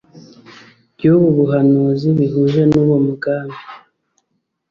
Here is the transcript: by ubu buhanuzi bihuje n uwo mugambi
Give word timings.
by 0.95 1.03
ubu 1.13 1.27
buhanuzi 1.37 2.07
bihuje 2.17 2.61
n 2.71 2.73
uwo 2.81 2.97
mugambi 3.05 3.59